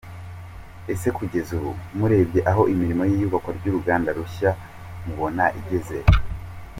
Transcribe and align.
Ese 0.93 1.07
kugeza 1.17 1.51
ubu 1.57 1.71
murebye 1.97 2.39
aho 2.51 2.61
imirimo 2.73 3.03
y’iyubakwa 3.09 3.51
ry’uruganda 3.57 4.09
rushya 4.17 4.49
mubona 5.05 5.43
igeze 5.59 5.97
he?. 6.03 6.07